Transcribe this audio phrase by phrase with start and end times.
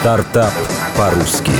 [0.00, 0.54] Стартап
[0.96, 1.52] по-русски.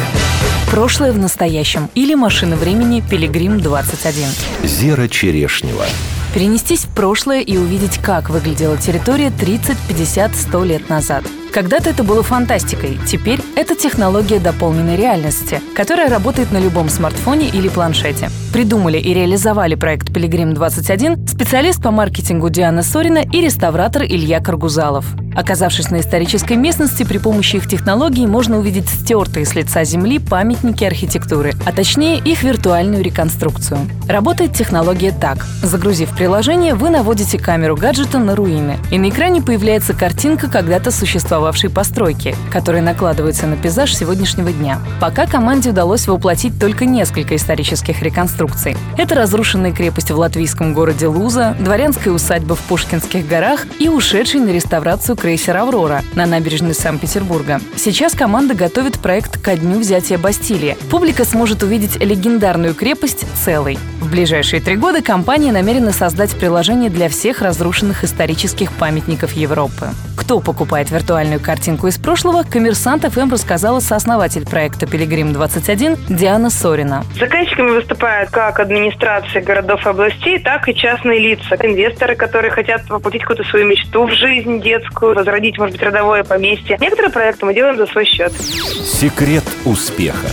[0.71, 4.29] Прошлое в настоящем или машина времени Пилигрим 21.
[4.65, 5.85] Зера Черешнева.
[6.33, 11.25] Перенестись в прошлое и увидеть, как выглядела территория 30, 50, 100 лет назад.
[11.53, 17.69] Когда-то это было фантастикой, теперь это технология дополненной реальности, которая работает на любом смартфоне или
[17.69, 18.31] планшете.
[18.55, 25.05] Придумали и реализовали проект «Пилигрим 21» специалист по маркетингу Диана Сорина и реставратор Илья Каргузалов.
[25.35, 30.85] Оказавшись на исторической местности, при помощи их технологий можно увидеть стертые с лица земли памятники
[30.85, 33.79] архитектуры, а точнее их виртуальную реконструкцию.
[34.09, 35.47] Работает технология так.
[35.63, 41.71] Загрузив приложение, вы наводите камеру гаджета на руины, и на экране появляется картинка когда-то существовавшей
[41.71, 44.81] постройки, которая накладывается на пейзаж сегодняшнего дня.
[45.01, 48.77] Пока команде удалось воплотить только несколько исторических реконструкций.
[48.99, 54.51] Это разрушенная крепость в латвийском городе Луза, дворянская усадьба в Пушкинских горах и ушедший на
[54.51, 57.61] реставрацию крейсер «Аврора» на набережной Санкт-Петербурга.
[57.77, 60.77] Сейчас команда готовит проект ко дню взятия Бастилии.
[60.91, 63.79] Публика сможет увидеть легендарную крепость целой.
[64.01, 69.91] В ближайшие три года компания намерена создать приложение для всех разрушенных исторических памятников Европы.
[70.17, 77.05] Кто покупает виртуальную картинку из прошлого, коммерсант ФМ рассказала сооснователь проекта «Пилигрим-21» Диана Сорина.
[77.19, 81.57] Заказчиками выступают как администрации городов и областей, так и частные лица.
[81.61, 86.77] Инвесторы, которые хотят воплотить какую-то свою мечту в жизнь детскую, возродить, может быть, родовое поместье.
[86.81, 88.33] Некоторые проекты мы делаем за свой счет.
[88.33, 90.29] Секрет успеха.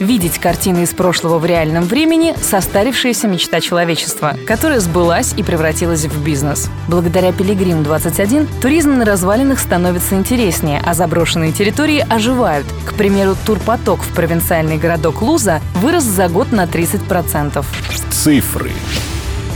[0.00, 6.24] Видеть картины из прошлого в реальном времени– состарившаяся мечта человечества, которая сбылась и превратилась в
[6.24, 6.68] бизнес.
[6.88, 12.66] Благодаря «Пилигрим-21» туризм на развалинах становится интереснее, а заброшенные территории оживают.
[12.84, 17.64] К примеру, турпоток в провинциальный городок Луза вырос за год на 30%.
[18.10, 18.70] Цифры.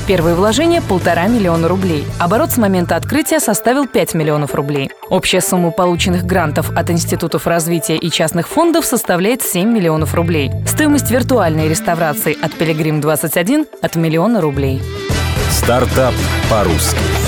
[0.08, 2.02] Первые вложения– полтора миллиона рублей.
[2.18, 4.90] Оборот с момента открытия составил 5 миллионов рублей.
[5.10, 10.50] Общая сумма полученных грантов от институтов развития и частных фондов составляет 7 миллионов рублей.
[10.66, 14.80] Стоимость виртуальной реставрации от «Пилигрим-21» от миллиона рублей.
[15.50, 16.14] Стартап
[16.48, 17.27] по-русски.